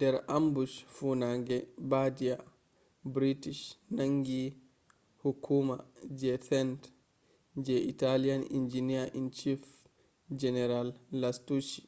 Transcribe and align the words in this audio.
der 0.00 0.14
ambush 0.36 0.76
fuunange 0.94 1.56
bardia 1.90 2.36
british 3.14 3.62
nangi 3.96 4.42
hukuma 5.22 5.76
je 6.18 6.30
tenth 6.48 6.84
je 7.64 7.76
italian 7.92 8.42
engineer-in-chief 8.58 9.60
general 10.42 10.88
lastucci 11.20 11.80